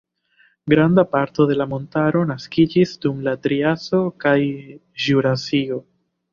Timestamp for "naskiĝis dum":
2.31-3.21